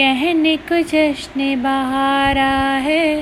[0.00, 3.20] कहने को जश्न बहारा है।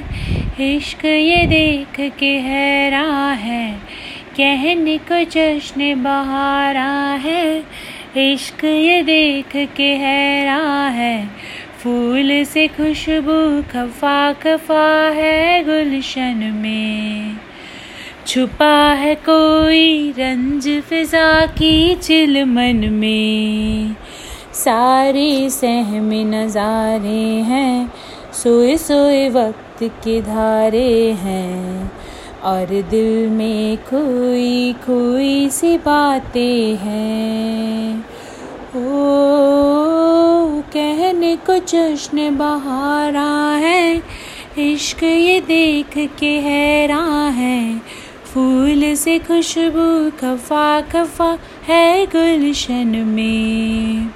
[0.76, 3.72] इश्क ये देख के हैरा है।
[4.36, 7.58] कहने को जश्न बहारा है।
[8.32, 11.26] इश्क ये देख के हैरा है।
[11.78, 17.36] फूल से खुशबू खफा खफा है गुलशन में।
[18.26, 23.94] छुपा है कोई रंज फिजा की चिल मन में।
[24.64, 27.92] सारे सहमे नज़ारे हैं,
[28.32, 31.92] सोए सोए वक्त के धारे हैं।
[32.42, 37.98] और दिल में खोई खोई सी बातें हैं।
[38.76, 39.10] ओ,
[40.60, 44.02] कहने को जश्न बहारा है,
[44.58, 47.78] इश्क ये देख के हैरान है।
[48.24, 51.38] फूल से खुशबू खफा खफा
[51.68, 54.10] है गुलशन में।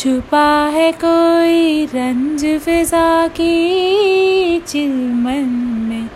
[0.00, 5.48] छुपा है कोई रंज फिजा की चिलमन
[5.88, 6.10] में।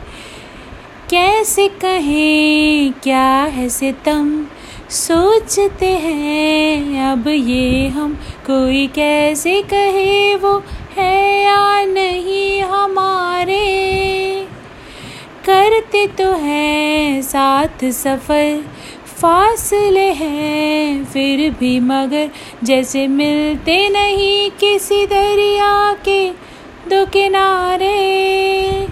[1.11, 4.47] कैसे कहें, क्या है सितम?
[4.91, 8.15] सोचते हैं, अब ये हम
[8.47, 10.63] कोई कैसे कहे, वो
[10.97, 14.47] है या नहीं हमारे?
[15.47, 18.65] करते तो हैं साथ सफ़र
[19.25, 22.31] फासले हैं, फिर भी मगर
[22.65, 26.29] जैसे मिलते नहीं किसी दरिया के
[26.91, 28.87] दो किनारे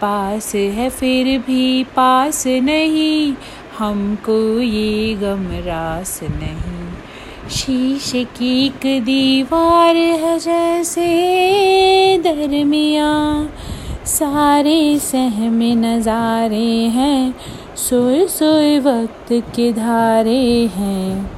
[0.00, 3.34] पास है फिर भी पास नहीं,
[3.78, 11.08] हमको ये गम रास नहीं। शीशे की एक दीवार है जैसे
[12.18, 13.10] दरमिया
[14.06, 17.34] सारे सहमे नज़ारे हैं,
[17.76, 21.30] सोए सोए वक्त के धारे हैं।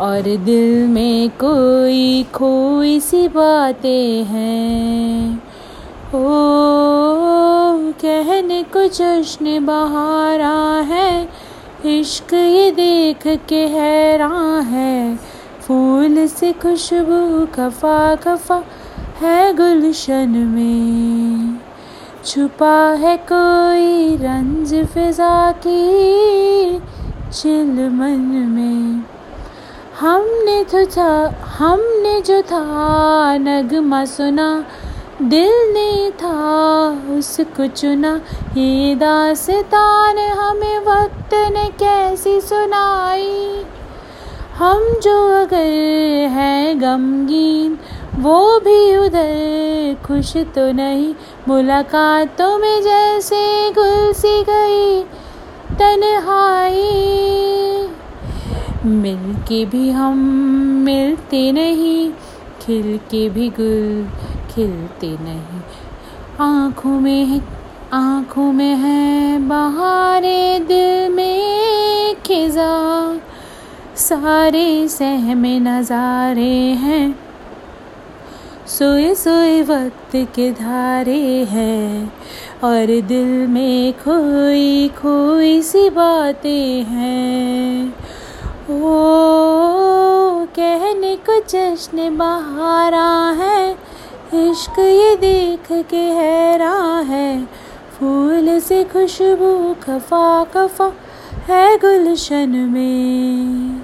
[0.00, 5.38] और दिल में कोई खोई सी बातें हैं।
[6.14, 6.30] ओ,
[7.92, 11.28] कहने को जश्न बहारा है,
[11.86, 15.16] इश्क ये देख के हैरान है।
[15.60, 18.64] फूल से खुशबू खफा खफा
[19.20, 21.13] है गुलशन में।
[22.26, 26.78] छुपा है कोई रंज फिजा की
[27.32, 28.18] चिलमन
[28.48, 29.02] में।
[30.00, 34.64] हमने तो था, हमने जो था, नगमा सुना,
[35.22, 38.20] दिल ने था उसको चुना।
[38.56, 43.66] ये दास्तान हमें वक्त ने कैसी सुनाई?
[44.58, 45.72] हम जो अगर
[46.28, 47.78] हैं गमगीन,
[48.18, 49.63] वो भी उधर
[50.04, 51.14] खुश तो नहीं।
[51.48, 55.02] मुलाकातों में जैसे गुल सी गई
[55.74, 56.82] तन्हाई।
[58.84, 60.18] मिल के भी हम
[60.84, 62.12] मिलते नहीं।
[62.60, 64.08] खिल के भी गुल
[64.54, 65.60] खिलते नहीं।
[66.40, 67.40] आँखों में
[67.92, 72.72] आँखों में है बहारे दिल में खिजा।
[73.96, 76.54] सारे सहमे नज़ारे
[76.84, 77.23] हैं।
[78.68, 82.12] सोए सोए वक्त के धारे हैं
[82.64, 87.88] और दिल में खोई खोई सी बातें हैं।
[88.70, 88.94] ओ,
[90.44, 93.72] कहने को जश्न बहारा है,
[94.50, 97.44] इश्क ये देख के हैरा है।
[97.98, 100.92] फूल से खुशबू खफा खफा
[101.48, 103.82] है गुलशन में।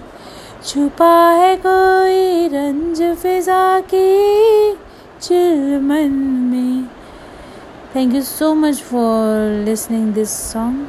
[0.66, 4.59] छुपा है कोई रंज फिजा की
[5.29, 6.11] चिलमन
[6.51, 6.85] में
[7.95, 10.88] thank you so much for listening this song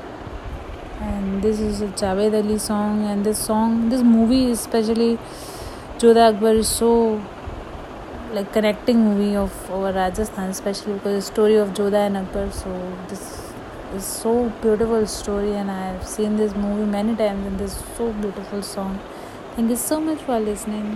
[1.03, 5.17] and this is a Javed Ali song and this song this movie specially
[6.01, 6.93] Jodha Akbar is so
[8.35, 12.51] like connecting movie of our Rajasthan, especially because the story of Jodha and Akbar.
[12.51, 12.71] So
[13.09, 13.23] this
[13.95, 18.13] is so beautiful story, and I have seen this movie many times, and this so
[18.13, 18.99] beautiful song.
[19.55, 20.91] Thank you so much for listening.